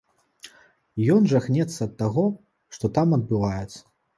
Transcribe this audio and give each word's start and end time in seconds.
І 1.03 1.09
ён 1.17 1.27
жахнецца 1.33 1.77
ад 1.87 1.93
таго, 2.01 2.25
што 2.77 2.85
там 2.97 3.07
адбываецца. 3.19 3.79